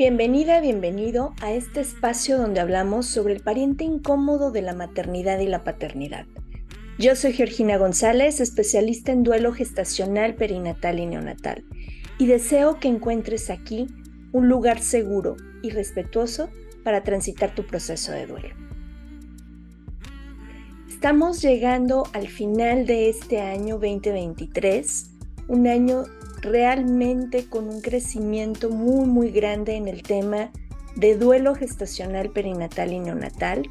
[0.00, 5.46] Bienvenida, bienvenido a este espacio donde hablamos sobre el pariente incómodo de la maternidad y
[5.46, 6.24] la paternidad.
[6.98, 11.64] Yo soy Georgina González, especialista en duelo gestacional, perinatal y neonatal,
[12.16, 13.88] y deseo que encuentres aquí
[14.32, 16.48] un lugar seguro y respetuoso
[16.82, 18.54] para transitar tu proceso de duelo.
[20.88, 25.10] Estamos llegando al final de este año 2023,
[25.48, 26.04] un año
[26.42, 30.50] realmente con un crecimiento muy, muy grande en el tema
[30.96, 33.68] de duelo gestacional, perinatal y neonatal.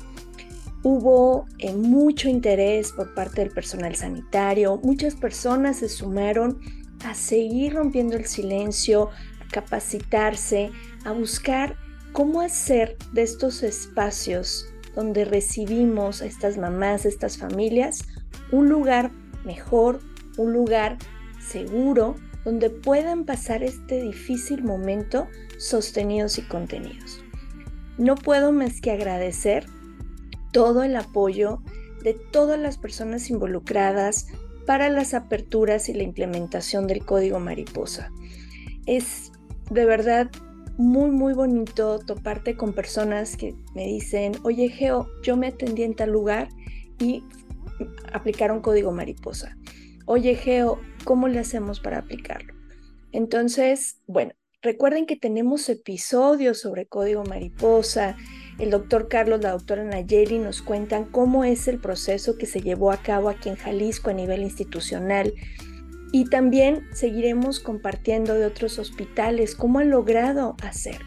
[0.83, 6.59] Hubo eh, mucho interés por parte del personal sanitario, muchas personas se sumaron
[7.03, 9.09] a seguir rompiendo el silencio,
[9.41, 10.71] a capacitarse,
[11.03, 11.75] a buscar
[12.13, 14.65] cómo hacer de estos espacios
[14.95, 18.05] donde recibimos a estas mamás, a estas familias,
[18.51, 19.11] un lugar
[19.45, 19.99] mejor,
[20.37, 20.97] un lugar
[21.39, 27.21] seguro, donde puedan pasar este difícil momento sostenidos y contenidos.
[27.97, 29.65] No puedo más que agradecer
[30.51, 31.61] todo el apoyo
[32.03, 34.27] de todas las personas involucradas
[34.65, 38.11] para las aperturas y la implementación del código mariposa.
[38.85, 39.31] Es
[39.69, 40.29] de verdad
[40.77, 45.93] muy, muy bonito toparte con personas que me dicen, oye Geo, yo me atendí en
[45.93, 46.49] tal lugar
[46.99, 47.23] y
[48.13, 49.57] aplicaron código mariposa.
[50.05, 52.53] Oye Geo, ¿cómo le hacemos para aplicarlo?
[53.11, 58.17] Entonces, bueno, recuerden que tenemos episodios sobre código mariposa.
[58.59, 62.91] El doctor Carlos, la doctora Nayeli nos cuentan cómo es el proceso que se llevó
[62.91, 65.33] a cabo aquí en Jalisco a nivel institucional.
[66.11, 70.97] Y también seguiremos compartiendo de otros hospitales cómo han logrado hacer.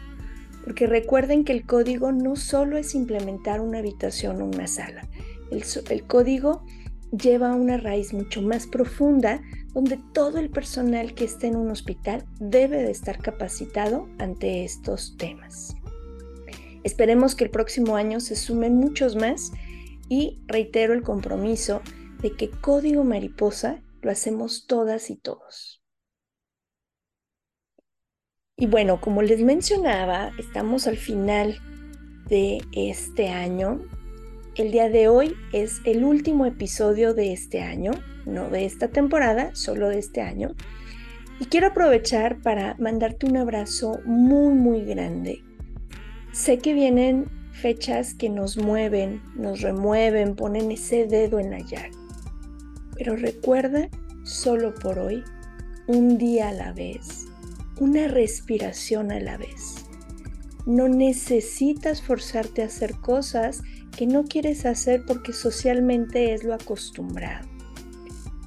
[0.63, 5.07] Porque recuerden que el código no solo es implementar una habitación o una sala.
[5.51, 6.63] El, el código
[7.11, 9.41] lleva una raíz mucho más profunda
[9.73, 15.17] donde todo el personal que esté en un hospital debe de estar capacitado ante estos
[15.17, 15.75] temas.
[16.83, 19.51] Esperemos que el próximo año se sumen muchos más
[20.09, 21.81] y reitero el compromiso
[22.21, 25.81] de que Código Mariposa lo hacemos todas y todos.
[28.55, 31.57] Y bueno, como les mencionaba, estamos al final
[32.27, 33.81] de este año
[34.55, 37.89] el día de hoy es el último episodio de este año,
[38.25, 40.55] no de esta temporada, solo de este año.
[41.39, 45.43] Y quiero aprovechar para mandarte un abrazo muy, muy grande.
[46.31, 51.89] Sé que vienen fechas que nos mueven, nos remueven, ponen ese dedo en la llaga.
[52.97, 53.89] Pero recuerda,
[54.23, 55.23] solo por hoy,
[55.87, 57.27] un día a la vez,
[57.79, 59.85] una respiración a la vez.
[60.65, 63.61] No necesitas forzarte a hacer cosas
[63.97, 67.52] que no quieres hacer porque socialmente es lo acostumbrado.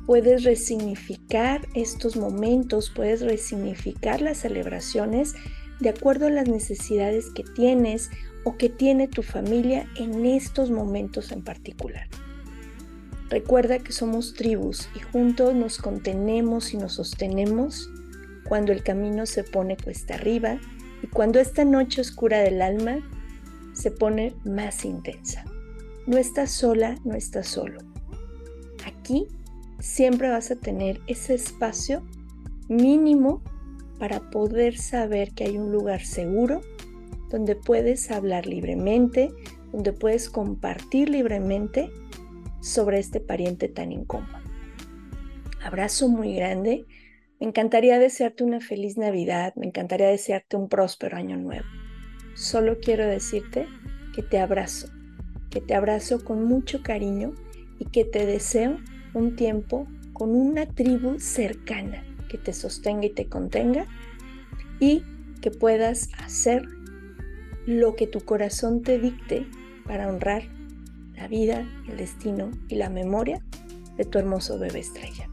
[0.06, 5.34] Puedes resignificar estos momentos, puedes resignificar las celebraciones
[5.81, 8.11] de acuerdo a las necesidades que tienes
[8.44, 12.09] o que tiene tu familia en estos momentos en particular.
[13.28, 17.91] Recuerda que somos tribus y juntos nos contenemos y nos sostenemos
[18.49, 20.61] cuando el camino se pone cuesta arriba
[21.03, 22.99] y cuando esta noche oscura del alma
[23.73, 25.44] se pone más intensa.
[26.06, 27.81] No estás sola, no estás solo.
[28.84, 29.27] Aquí
[29.78, 32.03] siempre vas a tener ese espacio
[32.69, 33.42] mínimo
[33.98, 36.60] para poder saber que hay un lugar seguro
[37.31, 39.31] donde puedes hablar libremente,
[39.72, 41.91] donde puedes compartir libremente
[42.60, 44.38] sobre este pariente tan incómodo.
[45.62, 46.87] Abrazo muy grande.
[47.41, 51.66] Me encantaría desearte una feliz Navidad, me encantaría desearte un próspero año nuevo
[52.37, 53.66] solo quiero decirte
[54.14, 54.88] que te abrazo,
[55.50, 57.34] que te abrazo con mucho cariño
[57.78, 58.78] y que te deseo
[59.16, 63.87] un tiempo con una tribu cercana que te sostenga y te contenga
[64.78, 65.03] y
[65.41, 66.65] que puedas hacer
[67.66, 69.47] lo que tu corazón te dicte
[69.87, 70.43] para honrar
[71.15, 73.43] la vida, el destino y la memoria
[73.97, 75.31] de tu hermoso bebé estrella.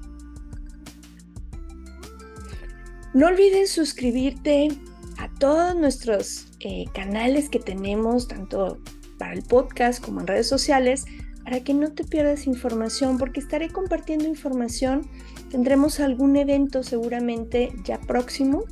[3.14, 4.70] No olvides suscribirte
[5.18, 8.80] a todos nuestros eh, canales que tenemos, tanto
[9.20, 11.06] para el podcast como en redes sociales,
[11.44, 15.10] para que no te pierdas información, porque estaré compartiendo información.
[15.50, 18.64] Tendremos algún evento seguramente ya próximo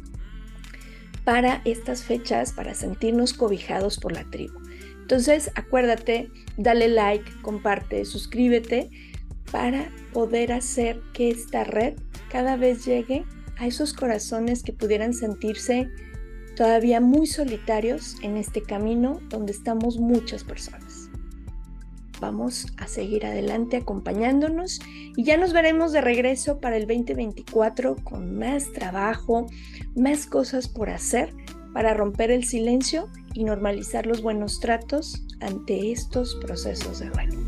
[1.23, 4.59] para estas fechas, para sentirnos cobijados por la tribu.
[5.01, 8.89] Entonces, acuérdate, dale like, comparte, suscríbete
[9.51, 11.95] para poder hacer que esta red
[12.31, 13.25] cada vez llegue
[13.57, 15.89] a esos corazones que pudieran sentirse
[16.55, 20.90] todavía muy solitarios en este camino donde estamos muchas personas.
[22.21, 24.79] Vamos a seguir adelante acompañándonos
[25.17, 29.47] y ya nos veremos de regreso para el 2024 con más trabajo,
[29.95, 31.33] más cosas por hacer
[31.73, 37.39] para romper el silencio y normalizar los buenos tratos ante estos procesos de duelo.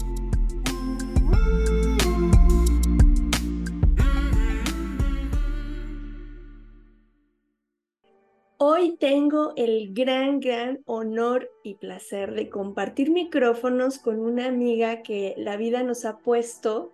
[8.66, 15.34] Hoy tengo el gran, gran honor y placer de compartir micrófonos con una amiga que
[15.36, 16.94] la vida nos ha puesto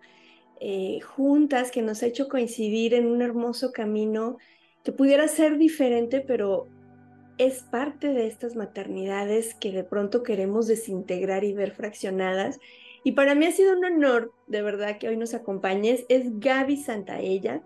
[0.60, 4.40] eh, juntas, que nos ha hecho coincidir en un hermoso camino
[4.84, 6.68] que pudiera ser diferente, pero
[7.38, 12.60] es parte de estas maternidades que de pronto queremos desintegrar y ver fraccionadas.
[13.04, 16.04] Y para mí ha sido un honor, de verdad, que hoy nos acompañes.
[16.10, 17.62] Es Gaby Santaella.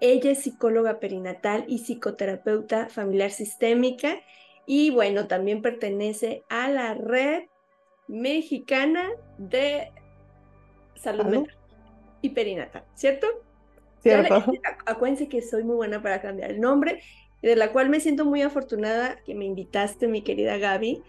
[0.00, 4.16] Ella es psicóloga perinatal y psicoterapeuta familiar sistémica
[4.66, 7.44] y bueno, también pertenece a la red
[8.08, 9.08] mexicana
[9.38, 9.92] de
[10.94, 11.56] salud mental
[12.22, 13.26] y perinatal, ¿cierto?
[14.02, 14.44] Cierto.
[14.86, 17.02] acuérdense que soy muy buena para cambiar el nombre,
[17.42, 21.02] de la cual me siento muy afortunada que me invitaste, mi querida Gaby.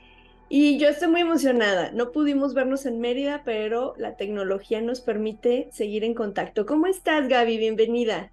[0.47, 1.91] Y yo estoy muy emocionada.
[1.91, 6.65] No pudimos vernos en Mérida, pero la tecnología nos permite seguir en contacto.
[6.65, 7.57] ¿Cómo estás, Gaby?
[7.57, 8.31] Bienvenida.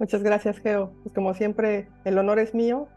[0.00, 0.94] Muchas gracias, Geo.
[1.02, 2.88] Pues como siempre, el honor es mío,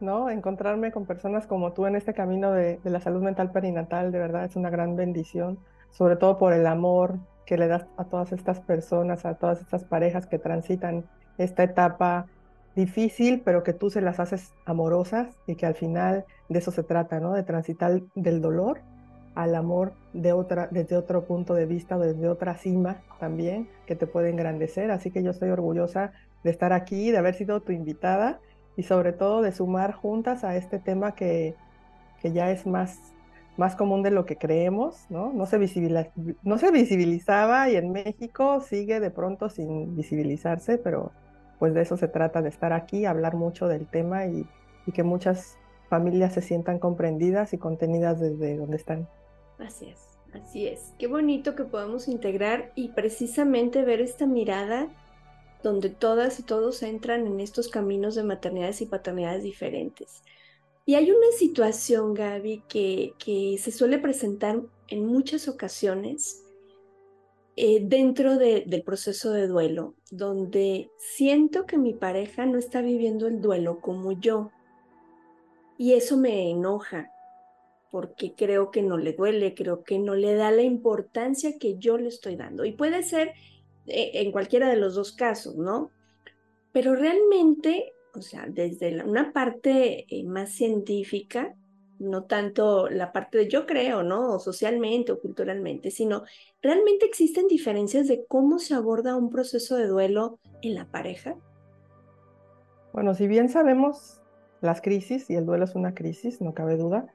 [0.00, 0.28] ¿no?
[0.28, 4.44] Encontrarme con personas como tú en este camino de, la salud mental perinatal, de verdad
[4.44, 5.58] es una gran bendición,
[5.92, 9.84] sobre todo por el amor que le das a todas estas personas, a todas estas
[9.84, 11.06] parejas que transitan
[11.38, 12.26] esta etapa
[12.76, 16.82] difícil, pero que tú se las haces amorosas y que al final de eso se
[16.82, 17.32] trata, ¿no?
[17.32, 18.82] De transitar del dolor
[19.34, 24.06] al amor de otra, desde otro punto de vista, desde otra cima también, que te
[24.06, 24.90] puede engrandecer.
[24.90, 26.12] Así que yo estoy orgullosa
[26.44, 28.40] de estar aquí, de haber sido tu invitada
[28.76, 31.54] y sobre todo de sumar juntas a este tema que,
[32.20, 32.98] que ya es más,
[33.56, 35.32] más común de lo que creemos, ¿no?
[35.32, 35.58] No se,
[36.42, 41.12] no se visibilizaba y en México sigue de pronto sin visibilizarse, pero
[41.58, 44.46] pues de eso se trata, de estar aquí, hablar mucho del tema y,
[44.86, 45.58] y que muchas
[45.88, 49.06] familias se sientan comprendidas y contenidas desde donde están.
[49.58, 50.00] Así es,
[50.32, 50.92] así es.
[50.98, 54.88] Qué bonito que podamos integrar y precisamente ver esta mirada
[55.62, 60.22] donde todas y todos entran en estos caminos de maternidades y paternidades diferentes.
[60.84, 63.14] Y hay una situación, Gaby, que,
[63.58, 66.42] se suele presentar en muchas ocasiones
[67.54, 73.40] eh, dentro del proceso de duelo, donde siento que mi pareja no está viviendo el
[73.40, 74.50] duelo como yo.
[75.78, 77.12] Y eso me enoja,
[77.92, 81.98] porque creo que no le duele, creo que no le da la importancia que yo
[81.98, 82.64] le estoy dando.
[82.64, 83.34] Y puede ser
[83.86, 85.90] eh, en cualquiera de los dos casos, ¿no?
[86.72, 91.54] Pero realmente, o sea, desde una parte eh, más científica,
[91.98, 94.36] no tanto la parte de yo creo, ¿no?
[94.36, 96.24] O socialmente o culturalmente, sino
[96.62, 101.36] realmente existen diferencias de cómo se aborda un proceso de duelo en la pareja.
[102.94, 104.22] Bueno, si bien sabemos
[104.62, 107.12] las crisis, y el duelo es una crisis, no cabe duda,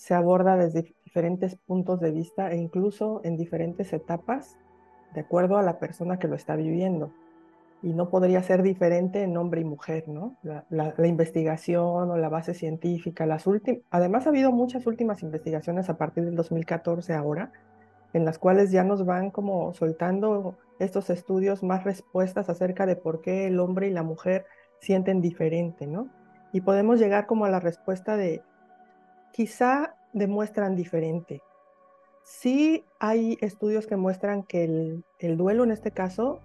[0.00, 4.56] se aborda desde diferentes puntos de vista e incluso en diferentes etapas
[5.14, 7.12] de acuerdo a la persona que lo está viviendo.
[7.82, 10.38] Y no podría ser diferente en hombre y mujer, ¿no?
[10.42, 13.82] La, investigación o la base científica, las últimas...
[13.90, 17.52] Además ha habido muchas últimas investigaciones a partir del 2014 ahora,
[18.14, 23.20] en las cuales ya nos van como soltando estos estudios más respuestas acerca de por
[23.20, 24.46] qué el hombre y la mujer
[24.78, 26.08] sienten diferente, ¿no?
[26.54, 28.42] Y podemos llegar como a la respuesta de,
[29.32, 31.42] quizá demuestran diferente,
[32.30, 34.64] Sí hay estudios que muestran que
[35.18, 36.40] el, duelo en este caso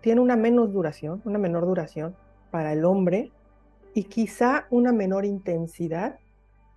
[0.00, 2.16] tiene una menos duración, una menor duración
[2.50, 3.30] para el hombre
[3.94, 6.18] y quizá una menor intensidad,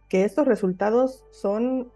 [0.07, 1.91] que estos resultados son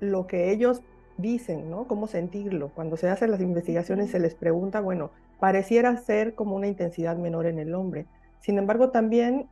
[0.00, 0.82] lo que ellos
[1.16, 1.86] dicen, ¿no?
[1.86, 2.72] Cómo sentirlo.
[2.74, 7.46] Cuando se hacen las investigaciones se les pregunta, bueno, pareciera ser como una intensidad menor
[7.46, 8.06] en el hombre.
[8.40, 9.48] Sin embargo, también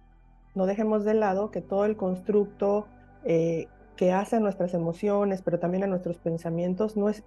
[0.56, 2.88] no dejemos de lado que todo el constructo
[3.24, 7.24] eh, que hace a nuestras emociones, pero también a nuestros pensamientos, no es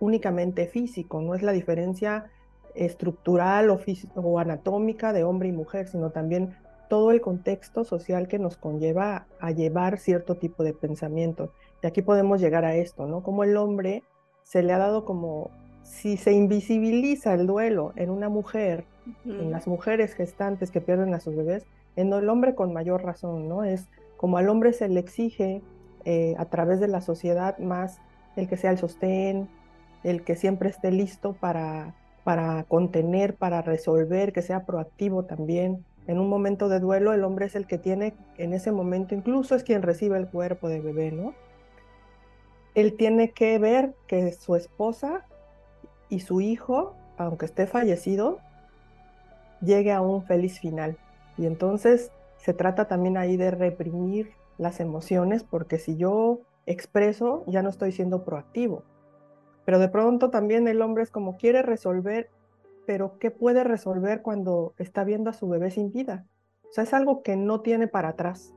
[0.00, 2.30] únicamente físico, no es la diferencia
[2.74, 3.80] estructural o,
[4.16, 6.56] o anatómica de hombre y mujer, sino también
[6.88, 11.52] todo el contexto social que nos conlleva a llevar cierto tipo de pensamiento.
[11.82, 13.22] Y aquí podemos llegar a esto, ¿no?
[13.22, 14.02] Como el hombre
[14.42, 15.50] se le ha dado como,
[15.82, 18.84] si se invisibiliza el duelo en una mujer,
[19.24, 21.66] en las mujeres gestantes que pierden a sus bebés,
[21.96, 23.64] en el hombre con mayor razón, ¿no?
[23.64, 25.62] Es como al hombre se le exige
[26.04, 28.00] eh, a través de la sociedad más
[28.36, 29.48] el que sea el sostén,
[30.02, 31.94] el que siempre esté listo para,
[32.24, 35.84] para contener, para resolver, que sea proactivo también.
[36.08, 39.54] En un momento de duelo, el hombre es el que tiene, en ese momento incluso
[39.54, 41.34] es quien recibe el cuerpo de bebé, ¿no?
[42.74, 45.26] Él tiene que ver que su esposa
[46.08, 48.40] y su hijo, aunque esté fallecido,
[49.60, 50.96] llegue a un feliz final.
[51.36, 57.62] Y entonces se trata también ahí de reprimir las emociones, porque si yo expreso, ya
[57.62, 58.84] no estoy siendo proactivo.
[59.64, 62.30] Pero de pronto también el hombre es como quiere resolver,
[62.86, 66.26] pero ¿qué puede resolver cuando está viendo a su bebé sin vida?
[66.70, 68.54] O sea, es algo que no tiene para atrás.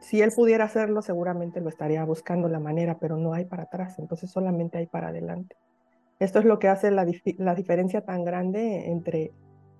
[0.00, 3.98] Si él pudiera hacerlo, seguramente lo estaría buscando la manera, pero no hay para atrás,
[3.98, 5.56] entonces solamente hay para adelante.
[6.18, 7.06] Esto es lo que hace la,
[7.38, 9.32] la diferencia tan grande entre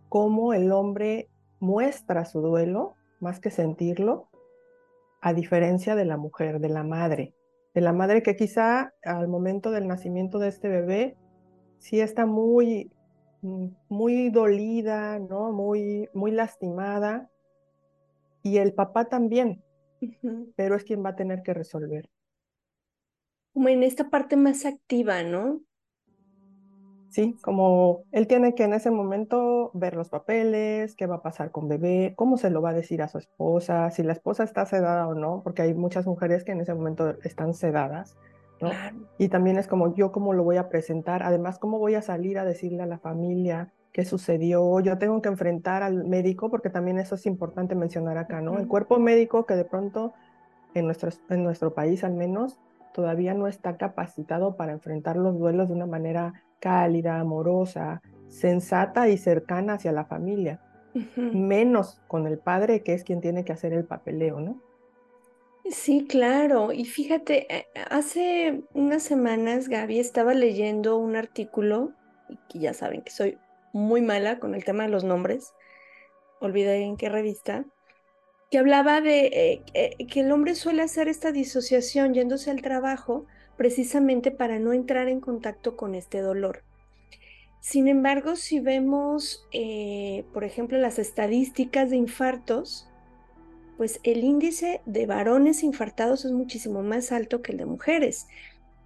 [0.09, 1.29] cómo el hombre
[1.65, 4.29] muestra su duelo, más que sentirlo,
[5.21, 7.35] a diferencia de la mujer, de la madre,
[7.73, 11.17] de la madre que quizá al momento del nacimiento de este bebé
[11.79, 12.93] sí está muy,
[13.41, 15.53] mm, muy dolida, ¿no?
[15.53, 17.31] Muy, muy lastimada.
[18.43, 19.65] Y el papá también,
[20.57, 22.11] pero es quien va a tener que resolver.
[23.55, 25.63] Como en esta parte más activa, ¿no?
[27.15, 27.37] ¿Sí?
[27.43, 31.69] Como él tiene que en ese momento ver los papeles, qué va a pasar con
[31.69, 35.07] bebé, cómo se lo va a decir a su esposa, si la esposa está sedada
[35.07, 38.17] o no, porque hay muchas mujeres que en ese momento están sedadas,
[38.61, 38.71] ¿no?
[39.17, 42.37] Y también es como yo cómo lo voy a presentar, además cómo voy a salir
[42.37, 46.99] a decirle a la familia qué sucedió, yo tengo que enfrentar al médico, porque también
[46.99, 48.59] eso es importante mencionar acá, ¿no?
[48.59, 50.15] El cuerpo médico que de pronto
[50.75, 52.59] en nuestro, en nuestro país al menos
[52.95, 59.19] todavía no está capacitado para enfrentar los duelos de una manera cálida, amorosa, sensata y
[59.19, 60.61] cercana hacia la familia,
[61.17, 64.61] menos con el padre, que es quien tiene que hacer el papeleo, ¿no?
[65.71, 66.73] Sí, claro.
[66.73, 71.93] Y fíjate, eh, hace unas semanas Gaby estaba leyendo un artículo,
[72.53, 73.39] y ya saben que soy
[73.73, 75.53] muy mala con el tema de los nombres,
[76.41, 77.65] olvidé en qué revista,
[78.55, 83.27] que hablaba de eh, eh, que el hombre suele hacer esta disociación yéndose al trabajo
[83.57, 86.63] precisamente para no entrar en contacto con este dolor.
[87.59, 92.89] Sin embargo, si vemos, eh, por ejemplo, las estadísticas de infartos,
[93.77, 98.29] pues el índice de varones infartados es muchísimo más alto que el de mujeres.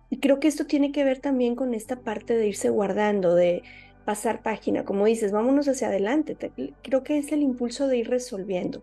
[0.08, 3.62] Y creo que esto tiene que ver también con esta parte de irse guardando, de
[4.08, 6.34] pasar página, como dices, vámonos hacia adelante.
[6.80, 8.82] Creo que es el impulso de ir resolviendo.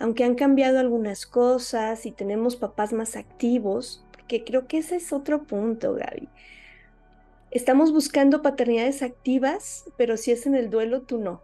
[0.00, 5.12] Aunque han cambiado algunas cosas y tenemos papás más activos, que creo que ese es
[5.12, 6.28] otro punto, Gaby.
[7.52, 11.40] Estamos buscando paternidades activas, pero si es en el duelo, tú no.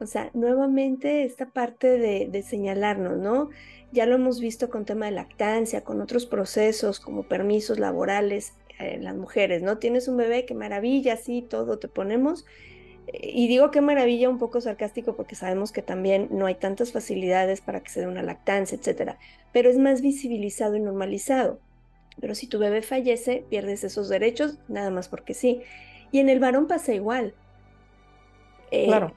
[0.00, 3.50] O sea, nuevamente esta parte de, señalarnos, ¿no?
[3.92, 8.98] Ya lo hemos visto con tema de lactancia, con otros procesos como permisos laborales, eh,
[9.00, 9.78] las mujeres, ¿no?
[9.78, 12.44] Tienes un bebé, qué maravilla, sí, todo te ponemos.
[13.12, 17.60] Y digo qué maravilla un poco sarcástico porque sabemos que también no hay tantas facilidades
[17.60, 19.18] para que se dé una lactancia, etcétera,
[19.52, 21.58] pero es más visibilizado y normalizado.
[22.20, 25.62] Pero si tu bebé fallece, pierdes esos derechos nada más porque sí.
[26.10, 27.34] Y en el varón pasa igual.
[28.70, 29.12] Eh, claro.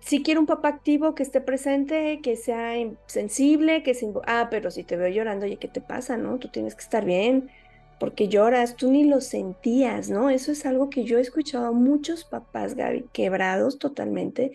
[0.00, 2.74] Si quiero un papá activo que esté presente, que sea
[3.06, 4.12] sensible, que se...
[4.26, 6.38] Ah, pero si te veo llorando, oye, ¿qué te pasa, no?
[6.38, 7.50] Tú tienes que estar bien,
[8.04, 10.28] porque lloras, tú ni lo sentías, ¿no?
[10.28, 14.52] Eso es algo que yo he escuchado a muchos papás, Gaby, quebrados totalmente,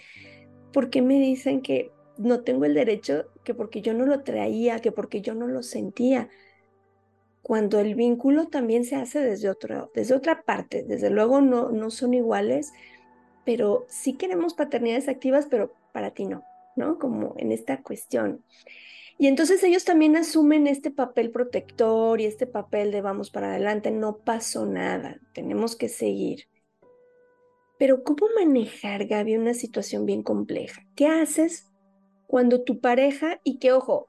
[0.71, 4.91] porque me dicen que no tengo el derecho, que porque yo no lo traía, que
[4.91, 6.29] porque yo no lo sentía
[7.41, 10.83] cuando el vínculo también se hace desde, otro, desde otra parte.
[10.83, 12.71] Desde luego no, no son iguales,
[13.45, 16.43] pero sí queremos paternidades activas, pero para ti no,
[16.75, 16.99] ¿no?
[16.99, 18.43] Como en esta cuestión.
[19.19, 23.91] Y entonces ellos también asumen este papel protector y este papel de vamos para adelante,
[23.91, 26.47] no pasó nada, tenemos que seguir.
[27.77, 30.87] Pero ¿cómo manejar, Gaby, una situación bien compleja?
[30.95, 31.69] ¿Qué haces
[32.29, 34.07] cuando tu pareja, y que ojo,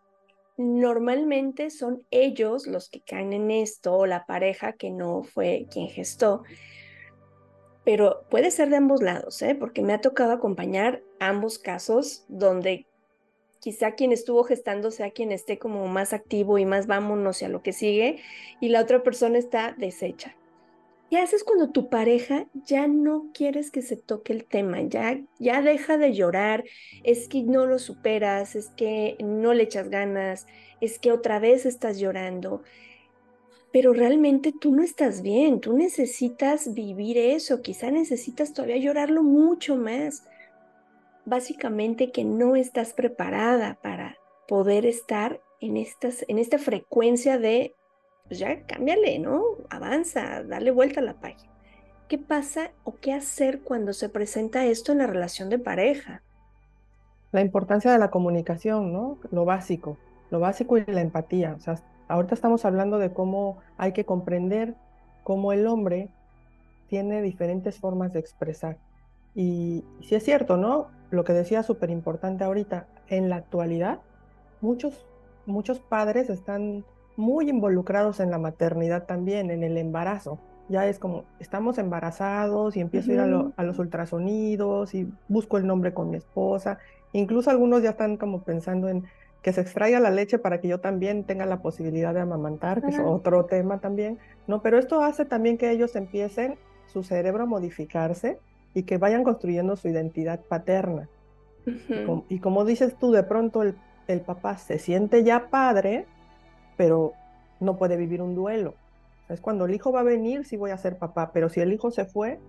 [0.59, 5.89] normalmente son ellos los que caen en esto o la pareja que no fue quien
[5.89, 6.43] gestó.
[7.83, 9.55] Pero puede ser de ambos lados, ¿eh?
[9.55, 12.87] porque me ha tocado acompañar ambos casos donde
[13.61, 17.63] quizá quien estuvo gestando sea quien esté como más activo y más vámonos a lo
[17.63, 18.19] que sigue
[18.61, 20.35] y la otra persona está deshecha.
[21.11, 24.81] ¿Qué haces cuando tu pareja ya no quieres que se toque el tema?
[24.83, 26.65] Ya, ya deja de llorar,
[27.03, 30.47] es que no lo superas, es que no le echas ganas,
[30.81, 32.63] es que otra vez estás llorando.
[33.73, 39.75] Pero realmente tú no estás bien, tú necesitas vivir eso, quizá necesitas todavía llorarlo mucho
[39.77, 40.23] más.
[41.25, 44.17] Básicamente que no estás preparada para
[44.49, 47.75] poder estar en, estas, en esta frecuencia de
[48.31, 49.43] pues ya cámbiale, ¿no?
[49.71, 51.51] Avanza, dale vuelta a la página.
[52.09, 56.23] ¿Qué pasa o qué hacer cuando se presenta esto en la relación de pareja?
[57.33, 59.19] La importancia de la comunicación, ¿no?
[59.33, 59.99] Lo básico,
[60.31, 61.55] lo básico y la empatía.
[61.57, 61.75] O sea,
[62.07, 64.75] ahorita estamos hablando de cómo hay que comprender
[65.25, 66.09] cómo el hombre
[66.89, 68.79] tiene diferentes formas de expresar.
[69.35, 70.89] Y si es cierto, ¿no?
[71.11, 74.01] Lo que decía súper importante ahorita, en la actualidad,
[74.61, 75.07] muchos
[75.51, 76.85] muchos padres están
[77.17, 80.39] muy involucrados en la maternidad también, en el embarazo.
[80.69, 85.67] Ya es como, estamos embarazados y empiezo a ir a, los ultrasonidos y busco el
[85.67, 86.79] nombre con mi esposa.
[87.13, 89.05] Incluso algunos ya están como pensando en
[89.43, 92.91] que se extraiga la leche para que yo también tenga la posibilidad de amamantar, que
[92.91, 94.63] es otro tema también, ¿no?
[94.63, 98.39] Pero esto hace también que ellos empiecen su cerebro a modificarse
[98.75, 101.09] y que vayan construyendo su identidad paterna.
[102.29, 103.75] y, como, dices tú, de pronto el,
[104.09, 106.07] el, papá se siente ya padre,
[106.77, 107.13] pero
[107.61, 108.75] no puede vivir un duelo.
[109.29, 111.73] Es cuando el hijo va a venir, sí voy a ser papá, pero si el
[111.73, 112.41] hijo se fue,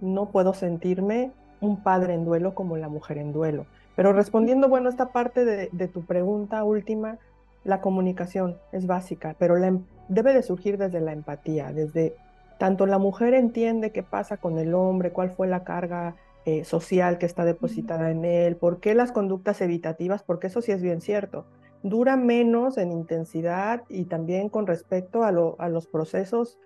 [0.00, 3.66] no puedo sentirme un padre en duelo como la mujer en duelo.
[3.96, 7.18] Pero respondiendo, bueno, esta parte de, de tu pregunta última,
[7.64, 12.16] la comunicación es básica, pero la, em, debe de surgir desde la empatía, desde
[12.62, 16.14] tanto la mujer entiende qué pasa con el hombre, cuál fue la carga
[16.44, 20.70] eh, social que está depositada en él, por qué las conductas evitativas, porque eso sí
[20.70, 21.44] es bien cierto,
[21.82, 26.60] dura menos en intensidad y también con respecto a, a los procesos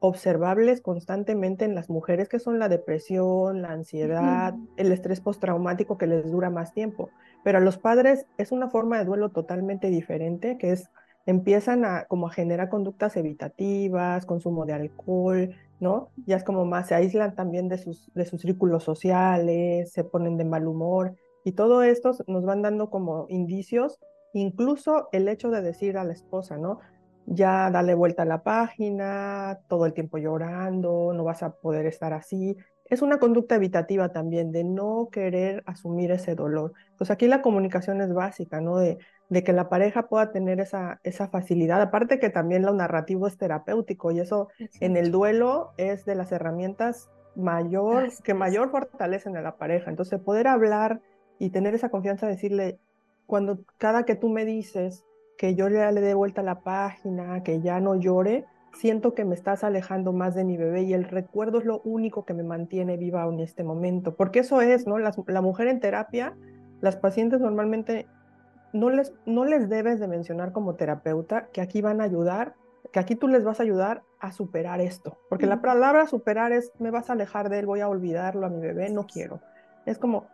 [0.00, 6.08] observables constantemente en las mujeres, que son la depresión, la ansiedad, el estrés postraumático que
[6.08, 7.10] les dura más tiempo.
[7.44, 10.90] Pero a los padres es una forma de duelo totalmente diferente, que es
[11.26, 16.10] empiezan a como a generar conductas evitativas, consumo de alcohol, ¿no?
[16.24, 20.38] Ya es como más, se aíslan también de sus, de sus círculos sociales, se ponen
[20.38, 23.98] de mal humor y todo esto nos van dando como indicios,
[24.32, 26.80] incluso el hecho de decir a la esposa, ¿no?
[27.26, 32.12] Ya dale vuelta a la página, todo el tiempo llorando, no vas a poder estar
[32.12, 32.56] así.
[32.84, 36.72] Es una conducta evitativa también de no querer asumir ese dolor.
[36.96, 38.76] Pues aquí la comunicación es básica, ¿no?
[38.78, 41.80] De de que la pareja pueda tener esa, esa facilidad.
[41.80, 44.48] Aparte que también lo narrativo es terapéutico y eso
[44.80, 49.90] en el duelo es de las herramientas mayor, que mayor fortalecen a la pareja.
[49.90, 51.00] Entonces poder hablar
[51.38, 52.78] y tener esa confianza, decirle,
[53.26, 55.04] cuando cada que tú me dices
[55.36, 59.24] que yo ya le dé vuelta a la página, que ya no llore, siento que
[59.24, 62.42] me estás alejando más de mi bebé y el recuerdo es lo único que me
[62.42, 64.14] mantiene viva en este momento.
[64.14, 64.98] Porque eso es, ¿no?
[64.98, 66.36] la mujer en terapia,
[66.80, 68.06] las pacientes normalmente
[68.76, 72.54] no les, no les debes de mencionar como terapeuta que aquí van a ayudar,
[72.92, 76.72] que aquí tú les vas a ayudar a superar esto, porque la palabra superar es,
[76.78, 79.40] me vas a alejar de él, voy a olvidarlo a mi bebé, no quiero.
[79.84, 80.26] Es como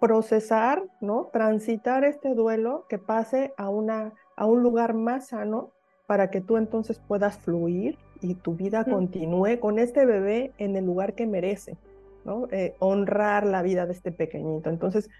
[0.00, 1.30] procesar, ¿no?
[1.32, 5.70] Transitar este duelo que pase a, una, a un lugar más sano
[6.06, 10.84] para que tú entonces puedas fluir y tu vida continúe con este bebé en el
[10.84, 11.76] lugar que merece,
[12.24, 12.46] ¿no?
[12.50, 14.70] Eh, honrar la vida de este pequeñito.
[14.70, 15.10] Entonces,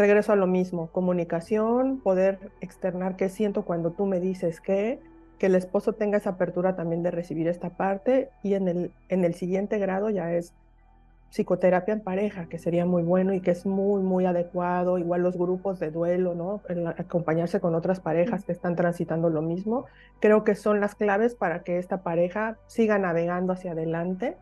[0.00, 4.98] regreso a lo mismo, comunicación, poder externar qué siento cuando tú me dices qué,
[5.38, 9.24] que el esposo tenga esa apertura también de recibir esta parte y en el, en
[9.24, 10.54] el siguiente grado ya es
[11.30, 15.36] psicoterapia en pareja, que sería muy bueno y que es muy, muy adecuado, igual los
[15.36, 16.60] grupos de duelo, ¿no?
[16.98, 19.86] acompañarse con otras parejas que están transitando lo mismo,
[20.18, 24.36] creo que son las claves para que esta pareja siga navegando hacia adelante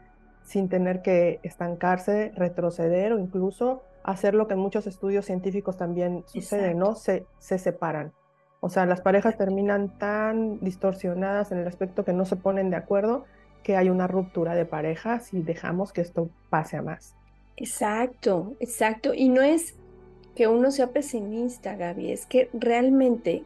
[0.49, 6.25] sin tener que estancarse, retroceder o incluso hacer lo que en muchos estudios científicos también
[6.27, 6.95] sucede, ¿no?
[6.95, 8.15] Se, se separan.
[8.61, 12.77] O sea, las parejas terminan tan distorsionadas en el aspecto que no se ponen de
[12.77, 13.27] acuerdo
[13.63, 17.15] que hay una ruptura de pareja si dejamos que esto pase a más.
[17.57, 19.13] Exacto, exacto.
[19.13, 19.77] Y no es
[20.35, 23.45] que uno sea pesimista, Gaby, es que realmente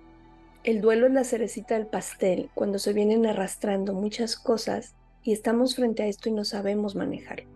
[0.63, 5.77] el duelo es la cerecita del pastel cuando se vienen arrastrando muchas cosas y estamos
[5.77, 7.47] frente a esto y no sabemos manejarlo.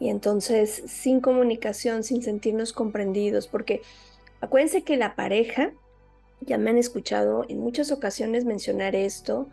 [0.00, 3.82] Y entonces, sin comunicación, sin sentirnos comprendidos, porque
[4.40, 5.72] acuérdense que la pareja,
[6.40, 9.48] ya me han escuchado en muchas ocasiones mencionar esto,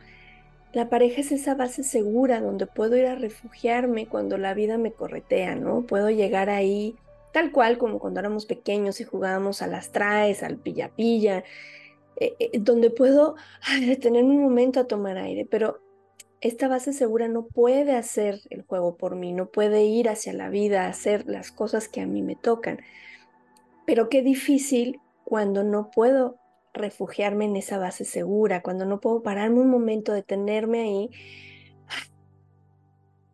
[0.72, 4.92] la pareja es esa base segura donde puedo ir a refugiarme cuando la vida me
[4.92, 5.84] corretea, ¿no?
[5.84, 6.96] Puedo llegar ahí
[7.32, 11.44] tal cual como cuando éramos pequeños y jugábamos a las traes, al pilla-pilla,
[12.18, 13.36] eh, eh, donde puedo
[14.02, 15.82] tener un momento a tomar aire, pero
[16.48, 20.50] esta base segura no puede hacer el juego por mí, no puede ir hacia la
[20.50, 22.82] vida hacer las cosas que a mí me tocan.
[23.88, 26.38] Pero qué difícil cuando no puedo
[26.72, 31.10] refugiarme en esa base segura, cuando no puedo pararme un momento, detenerme ahí.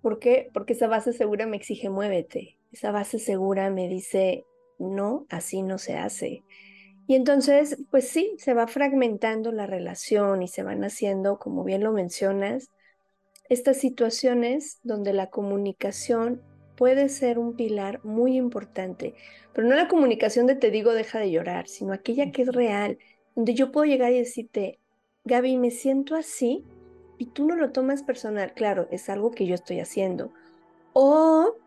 [0.02, 0.50] ¿Por qué?
[0.54, 2.58] Porque esa base segura me exige muévete.
[2.71, 4.45] Esa base segura me dice,
[4.80, 6.43] no, así no se hace.
[7.08, 11.84] Y entonces, pues sí, se va fragmentando la relación y se van haciendo, como bien
[11.84, 12.71] lo mencionas,
[13.51, 16.41] estas situaciones donde la comunicación
[16.77, 19.13] puede ser un pilar muy importante,
[19.51, 22.97] pero no la comunicación de te digo deja de llorar, sino aquella que es real,
[23.35, 24.79] donde yo puedo llegar y decirte,
[25.25, 26.63] Gaby, me siento así
[27.17, 30.31] y tú no lo tomas personal, claro, es algo que yo estoy haciendo,
[30.93, 31.57] o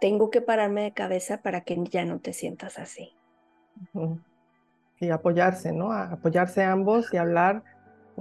[0.00, 3.16] tengo que pararme de cabeza para que ya no te sientas así.
[5.00, 5.92] y apoyarse, ¿no?
[5.92, 7.64] apoyarse ambos y hablar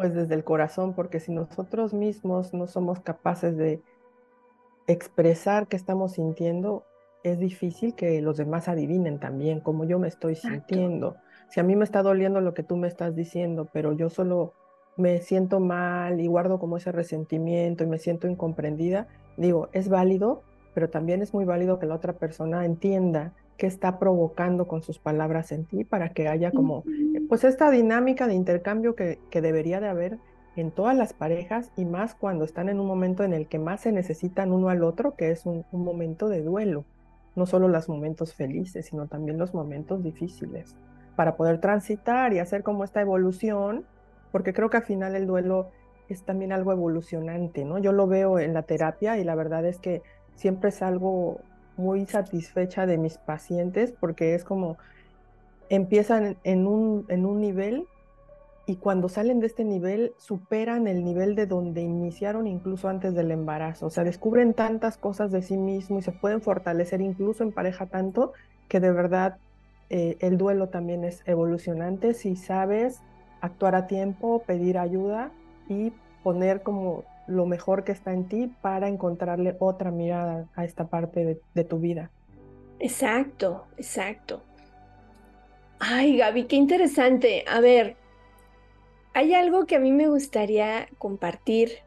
[0.02, 3.84] pues desde el corazón, porque si nosotros mismos no somos capaces de
[4.88, 6.86] expresar qué estamos sintiendo,
[7.24, 11.18] es difícil que los demás adivinen también cómo yo me estoy sintiendo.
[11.50, 14.54] Si a mí me está doliendo lo que tú me estás diciendo, pero yo solo
[14.98, 20.42] me siento mal y guardo como ese resentimiento y me siento incomprendida, digo, es válido,
[20.74, 24.98] pero también es muy válido que la otra persona entienda qué está provocando con sus
[24.98, 26.84] palabras en ti para que haya como,
[27.30, 30.18] pues esta dinámica de intercambio que, que debería de haber
[30.56, 33.82] en todas las parejas y más cuando están en un momento en el que más
[33.82, 36.86] se necesitan uno al otro, que es un, momento de duelo.
[37.36, 40.76] No solo los momentos felices, sino también los momentos difíciles,
[41.16, 43.86] para poder transitar y hacer como esta evolución,
[44.32, 45.70] porque creo que al final el duelo
[46.10, 47.78] es también algo evolucionante, ¿no?
[47.78, 50.02] Yo lo veo en la terapia y la verdad es que
[50.34, 51.42] siempre es algo
[51.82, 54.78] muy satisfecha de mis pacientes porque es como
[55.70, 57.88] empiezan en un, en un nivel
[58.66, 63.32] y cuando salen de este nivel superan el nivel de donde iniciaron incluso antes del
[63.32, 63.88] embarazo.
[63.88, 67.88] O sea, descubren tantas cosas de sí mismo y se pueden fortalecer incluso en pareja
[67.88, 68.34] tanto
[68.68, 69.38] que de verdad
[69.90, 73.02] eh, el duelo también es evolucionante si sabes
[73.42, 75.32] actuar a tiempo, pedir ayuda
[75.68, 75.92] y
[76.24, 81.40] poner como lo mejor que está en ti para encontrarle otra mirada a esta parte
[81.54, 82.12] de, tu vida.
[82.80, 84.42] Exacto, exacto.
[85.80, 87.44] Ay, Gaby, qué interesante.
[87.48, 87.96] A ver,
[89.14, 91.80] hay algo que a mí me gustaría compartir,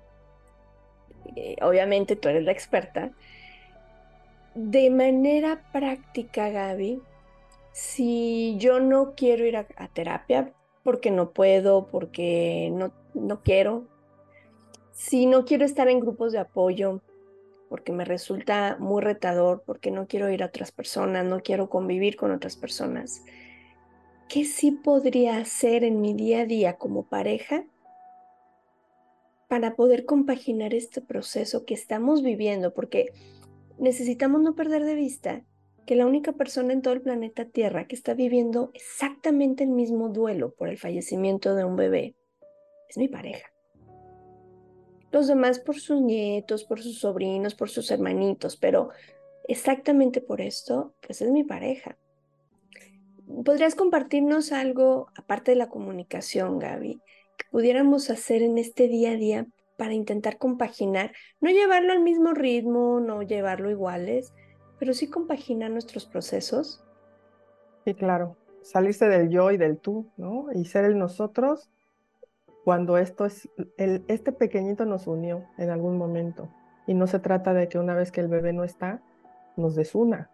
[1.37, 3.11] eh, obviamente tú eres la experta,
[4.55, 7.01] de manera práctica, Gaby,
[7.73, 10.53] si yo no quiero ir a, terapia
[10.85, 13.85] porque no puedo, porque no, no quiero,
[14.95, 17.03] si no quiero estar en grupos de apoyo,
[17.69, 22.17] porque me resulta muy retador, porque no quiero ir a otras personas, no quiero convivir
[22.17, 23.25] con otras personas,
[24.29, 27.67] ¿qué sí podría hacer en mi día a día como pareja
[29.49, 32.73] para poder compaginar este proceso que estamos viviendo?
[32.73, 33.13] Porque
[33.79, 35.43] necesitamos no perder de vista
[35.87, 40.09] que la única persona en todo el planeta Tierra que está viviendo exactamente el mismo
[40.09, 42.15] duelo por el fallecimiento de un bebé
[42.89, 43.54] es mi pareja.
[45.15, 48.89] Los demás por sus nietos, por sus sobrinos, por sus hermanitos, pero
[49.47, 51.97] exactamente por esto, pues es mi pareja.
[53.45, 57.01] ¿Podrías compartirnos algo, aparte de la comunicación, Gaby,
[57.37, 59.47] que pudiéramos hacer en este día a día
[59.77, 64.35] para intentar compaginar, no llevarlo al mismo ritmo, no llevarlo iguales,
[64.81, 66.83] pero sí compaginar nuestros procesos?
[67.85, 70.49] Sí, claro, salirse del yo y del tú, ¿no?
[70.53, 71.71] Y ser el nosotros
[72.65, 76.49] cuando esto es, este pequeñito nos unió en algún momento.
[76.87, 79.01] Y no se trata de que una vez que el bebé no está,
[79.57, 80.31] nos desuna,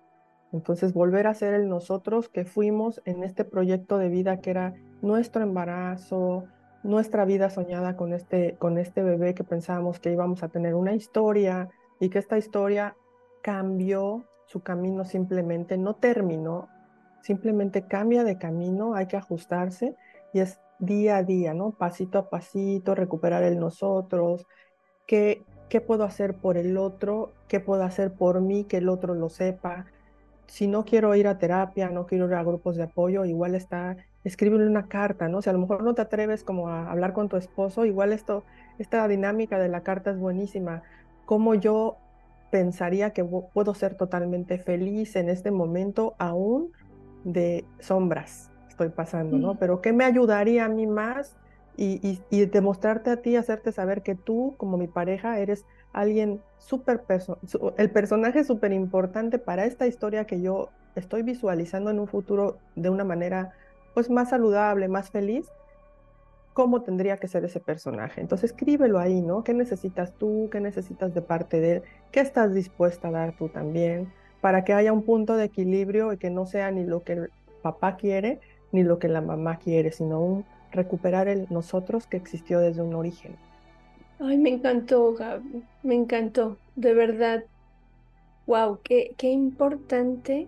[0.52, 4.74] entonces, volver a ser el nosotros que fuimos en este proyecto de vida que era
[5.00, 6.44] nuestro embarazo,
[6.82, 10.94] nuestra vida soñada con este, con este bebé que pensábamos que íbamos a tener una
[10.94, 11.68] historia
[12.00, 12.96] y que esta historia
[13.42, 16.68] cambió su camino simplemente, no terminó,
[17.22, 19.94] simplemente cambia de camino, hay que ajustarse
[20.32, 21.70] y es día a día, ¿no?
[21.72, 24.46] Pasito a pasito, recuperar el nosotros,
[25.06, 29.14] qué, qué puedo hacer por el otro, qué puedo hacer por mí, que el otro
[29.14, 29.86] lo sepa,
[30.50, 33.96] si no quiero ir a terapia, no quiero ir a grupos de apoyo, igual está,
[34.24, 35.42] escríbele una carta, ¿no?
[35.42, 38.42] Si a lo mejor no te atreves como a hablar con tu esposo, igual esto,
[38.78, 40.82] esta dinámica de la carta es buenísima.
[41.24, 41.98] Cómo yo
[42.50, 46.72] pensaría que puedo ser totalmente feliz en este momento aún
[47.22, 48.50] de sombras
[48.84, 49.56] estoy pasando, ¿no?
[49.56, 51.36] Pero ¿qué me ayudaría a mí más?
[51.76, 57.02] Y, y demostrarte a ti, hacerte saber que tú, como mi pareja, eres alguien súper,
[57.78, 62.90] el personaje súper importante para esta historia que yo estoy visualizando en un futuro de
[62.90, 63.52] una manera
[63.94, 65.46] pues más saludable, más feliz,
[66.52, 68.20] cómo tendría que ser ese personaje.
[68.20, 69.42] Entonces escríbelo ahí, ¿no?
[69.42, 70.48] ¿Qué necesitas tú?
[70.52, 71.82] ¿Qué necesitas de parte de él?
[72.12, 74.12] ¿Qué estás dispuesta a dar tú también?
[74.40, 77.30] Para que haya un punto de equilibrio y que no sea ni lo que el
[77.62, 78.40] papá quiere
[78.72, 82.94] ni lo que la mamá quiere, sino un recuperar el nosotros que existió desde un
[82.94, 83.36] origen.
[84.18, 87.44] Ay, me encantó, Gaby, me encantó, de verdad.
[88.46, 90.46] Wow, qué, qué importante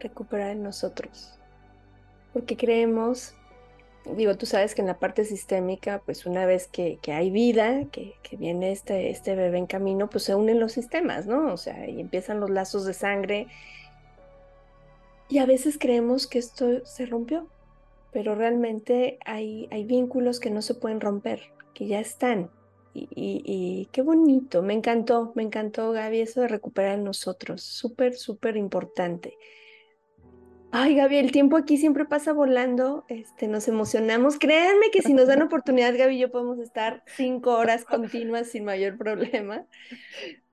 [0.00, 1.38] recuperar en nosotros.
[2.32, 3.34] Porque creemos,
[4.16, 7.84] digo, tú sabes que en la parte sistémica, pues una vez que, que hay vida,
[7.92, 11.52] que, que, viene este, este bebé en camino, pues se unen los sistemas, ¿no?
[11.52, 13.46] O sea, y empiezan los lazos de sangre.
[15.30, 17.48] Y a veces creemos que esto se rompió,
[18.12, 21.40] pero realmente hay, hay vínculos que no se pueden romper,
[21.72, 22.50] que ya están,
[22.92, 28.56] y, qué bonito, me encantó, me encantó Gaby eso de recuperar en nosotros, súper, súper
[28.56, 29.36] importante.
[30.72, 34.38] Ay, Gaby, el tiempo aquí siempre pasa volando, este, nos emocionamos.
[34.38, 38.64] Créanme que si nos dan oportunidad, Gaby y yo podemos estar cinco horas continuas sin
[38.64, 39.66] mayor problema.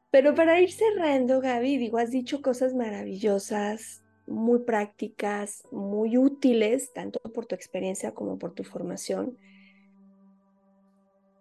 [0.09, 7.19] Pero para ir cerrando, Gaby, digo, has dicho cosas maravillosas, muy prácticas, muy útiles, tanto
[7.33, 9.37] por tu experiencia como por tu formación.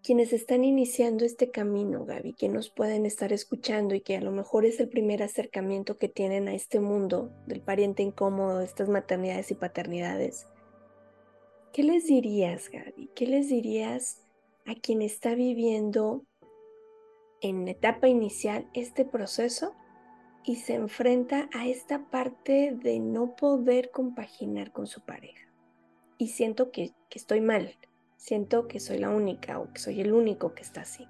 [0.03, 4.31] Quienes están iniciando este camino, Gaby, que nos pueden estar escuchando y que a lo
[4.31, 8.89] mejor es el primer acercamiento que tienen a este mundo del pariente incómodo, de estas
[8.89, 10.47] maternidades y paternidades,
[11.73, 13.11] ¿qué les dirías, Gaby?
[13.15, 14.23] ¿Qué les dirías
[14.65, 16.25] a quien está viviendo
[17.41, 19.75] en etapa inicial este proceso
[20.47, 25.45] y se enfrenta a esta parte de no poder compaginar con su pareja.
[26.19, 27.73] Y siento que, estoy mal,
[28.17, 31.07] siento que soy la única o que soy el único que está así.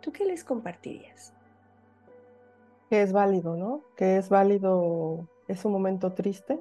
[0.00, 1.34] ¿Tú qué les compartirías?
[2.88, 3.82] Que es válido, ¿no?
[3.96, 6.60] Que es válido, es un momento triste,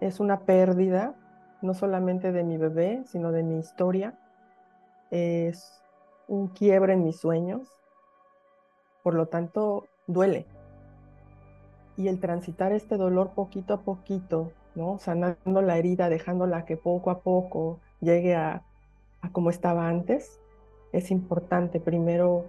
[0.00, 1.14] es una pérdida,
[1.62, 4.18] no solamente de mi bebé, sino de mi historia,
[5.10, 5.82] es
[6.28, 7.66] un quiebre en mis sueños,
[9.02, 10.46] por lo tanto, duele.
[11.96, 14.98] Y el transitar este dolor poquito a poquito, ¿no?
[14.98, 18.62] Sanando la herida, dejándola que poco a poco llegue a,
[19.22, 20.40] a como estaba antes,
[20.92, 22.46] es importante primero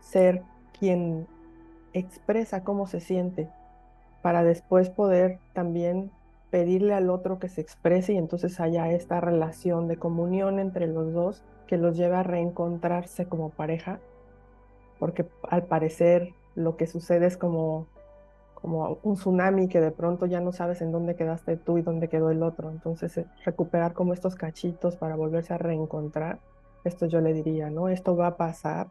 [0.00, 0.42] ser
[0.78, 1.26] quien
[1.92, 3.48] expresa cómo se siente
[4.22, 6.10] para después poder también
[6.50, 11.12] pedirle al otro que se exprese y entonces haya esta relación de comunión entre los
[11.12, 14.00] dos que los lleve a reencontrarse como pareja
[15.00, 17.86] porque al parecer lo que sucede es como,
[18.62, 22.08] como un tsunami que de pronto ya no sabes en dónde quedaste tú y dónde
[22.08, 22.70] quedó el otro.
[22.70, 26.40] Entonces, eh, recuperar como estos cachitos para volverse a reencontrar,
[26.84, 27.88] esto yo le diría, ¿no?
[27.88, 28.88] Esto va a pasar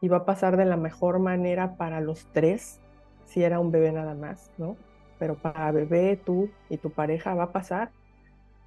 [0.00, 2.80] y va a pasar de la mejor manera para los tres,
[3.24, 4.76] si era un bebé nada más, ¿no?
[5.18, 7.90] Pero para bebé, tú y tu pareja va a pasar.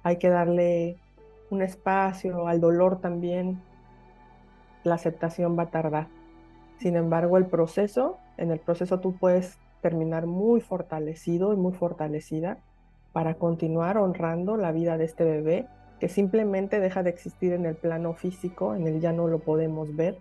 [0.02, 0.96] Hay que darle
[1.50, 3.62] un espacio al dolor también.
[4.82, 6.08] La aceptación va a tardar.
[6.78, 12.58] Sin embargo, el proceso, en el proceso tú puedes terminar muy fortalecido y muy fortalecida
[13.12, 15.66] para continuar honrando la vida de este bebé
[15.98, 19.96] que simplemente deja de existir en el plano físico, en el ya no lo podemos
[19.96, 20.18] ver,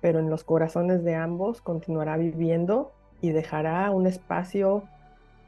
[0.00, 4.84] pero en los corazones de ambos continuará viviendo y dejará un espacio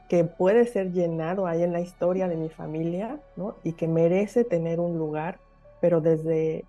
[0.08, 3.56] que puede ser llenado ahí en la historia de mi familia, ¿no?
[3.62, 5.38] Y que merece tener un lugar,
[5.80, 6.64] pero desde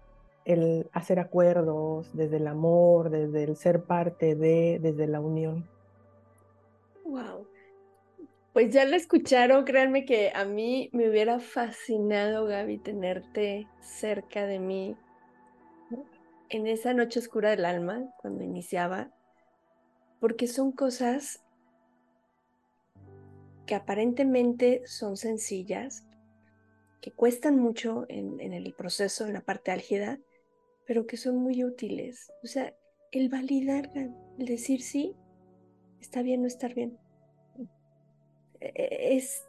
[0.45, 5.65] el hacer acuerdos, desde el amor, desde el ser parte de, desde la unión.
[7.10, 7.48] Wow.
[8.54, 14.60] Pues ya la escucharon, créanme que a mí me hubiera fascinado, Gaby, tenerte cerca de
[14.60, 14.95] mí
[16.50, 19.12] en esa noche oscura del alma, cuando iniciaba,
[20.19, 21.43] porque son cosas
[23.65, 26.06] que aparentemente son sencillas,
[27.02, 30.19] que cuestan mucho en, en el proceso, en la parte álgida,
[30.86, 32.32] pero que son muy útiles.
[32.43, 32.76] O sea,
[33.12, 35.15] el validar, el decir sí,
[35.99, 36.97] está bien no estar bien.
[38.59, 39.45] E, e, es,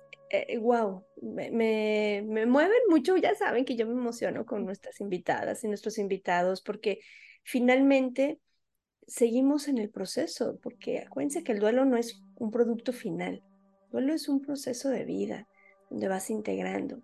[0.60, 5.64] wow, eh, me, me, mueven mucho, ya saben que yo me emociono con nuestras invitadas
[5.64, 7.00] y nuestros invitados porque
[7.42, 8.38] finalmente
[9.06, 13.42] seguimos en el proceso, porque acuérdense que el duelo no es un producto final,
[13.86, 15.48] el duelo es un proceso de vida
[15.90, 17.02] donde vas integrando.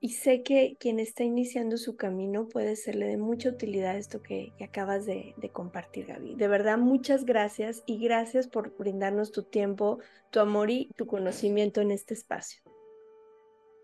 [0.00, 4.52] Y sé que quien está iniciando su camino puede serle de mucha utilidad esto que,
[4.62, 6.34] acabas de, compartir, Gaby.
[6.34, 9.98] De verdad, muchas gracias y gracias por brindarnos tu tiempo,
[10.30, 12.60] tu amor y tu conocimiento en este espacio.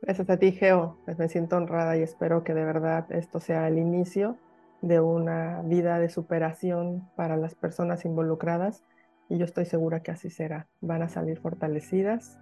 [0.03, 0.98] Gracias a ti, Geo.
[1.05, 4.37] Pues me siento honrada y espero que de verdad esto sea el inicio
[4.83, 8.85] de una vida de superación para las personas involucradas
[9.29, 10.66] y yo estoy segura que así será.
[10.81, 12.38] Van a salir fortalecidas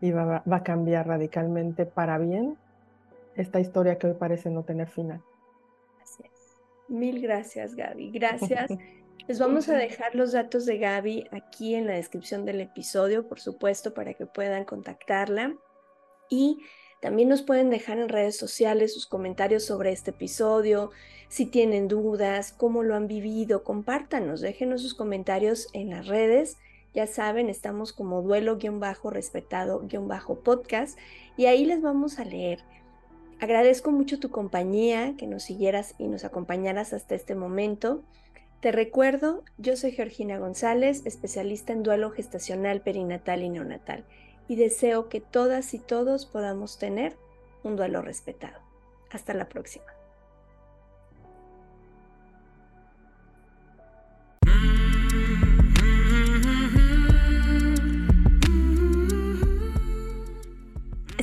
[0.00, 2.58] y va a cambiar radicalmente para bien
[3.38, 5.22] esta historia que hoy parece no tener final.
[6.02, 6.56] Así es.
[6.88, 8.10] Mil gracias, Gaby.
[8.10, 8.70] Gracias.
[9.28, 13.40] Les vamos a dejar los datos de Gaby aquí en la descripción del episodio, por
[13.40, 15.54] supuesto, para que puedan contactarla.
[16.30, 16.60] Y
[17.00, 20.90] también nos pueden dejar en redes sociales sus comentarios sobre este episodio,
[21.28, 26.56] si tienen dudas, cómo lo han vivido, compártanos, déjenos sus comentarios en las redes.
[26.94, 30.98] Ya saben, estamos como duelo-respetado-podcast
[31.36, 32.60] y ahí les vamos a leer.
[33.40, 38.02] Agradezco mucho tu compañía, que nos siguieras y nos acompañaras hasta este momento.
[38.60, 44.04] Te recuerdo, yo soy Georgina González, especialista en duelo gestacional, perinatal y neonatal,
[44.48, 47.16] y deseo que todas y todos podamos tener
[47.62, 48.58] un duelo respetado.
[49.10, 49.97] Hasta la próxima.